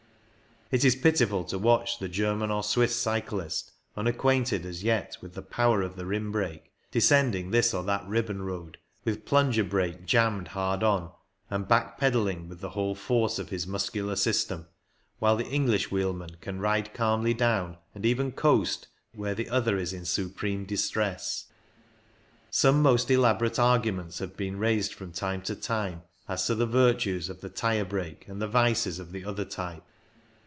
It 0.73 0.85
is 0.85 0.95
pitiful 0.95 1.43
to 1.49 1.59
watch 1.59 1.99
the 1.99 2.07
German 2.07 2.49
or 2.49 2.63
Swiss 2.63 2.95
cyclist, 2.95 3.71
un 3.97 4.07
acquainted 4.07 4.65
as 4.65 4.85
yet 4.85 5.17
with 5.21 5.33
the 5.33 5.41
power 5.41 5.81
of 5.81 5.97
the 5.97 6.03
94 6.03 6.05
CYCLING 6.05 6.15
IN 6.15 6.31
THE 6.31 6.37
ALPS 6.37 6.37
rim 6.37 6.61
brake, 6.61 6.71
descending 6.91 7.51
this 7.51 7.73
or 7.73 7.83
that 7.83 8.07
ribbon 8.07 8.41
road 8.43 8.77
with 9.03 9.25
plunger 9.25 9.65
brake 9.65 10.05
jammed 10.05 10.47
hard 10.47 10.81
on, 10.81 11.11
and 11.49 11.67
back 11.67 11.97
pedalling 11.97 12.47
with 12.47 12.61
the 12.61 12.69
whole 12.69 12.95
force 12.95 13.37
of 13.37 13.49
his 13.49 13.67
muscular 13.67 14.15
system, 14.15 14.65
while 15.19 15.35
the 15.35 15.45
English 15.49 15.91
wheelman 15.91 16.37
can 16.39 16.61
ride 16.61 16.93
calmly 16.93 17.33
down 17.33 17.75
and 17.93 18.05
even 18.05 18.31
coast 18.31 18.87
where 19.13 19.35
the 19.35 19.49
other 19.49 19.77
is 19.77 19.91
in 19.91 20.05
supreme 20.05 20.63
distress. 20.63 21.51
Some 22.49 22.81
most 22.81 23.11
elaborate 23.11 23.59
arguments 23.59 24.19
have 24.19 24.37
been 24.37 24.57
raised 24.57 24.93
from 24.93 25.11
time 25.11 25.41
to 25.41 25.55
time 25.57 26.03
as 26.29 26.47
to 26.47 26.55
the 26.55 26.65
virtues 26.65 27.27
of 27.27 27.41
the 27.41 27.49
tyre 27.49 27.83
brake 27.83 28.25
and 28.29 28.41
the 28.41 28.47
vices 28.47 28.99
of 28.99 29.11
the 29.11 29.25
other 29.25 29.43
type. 29.43 29.83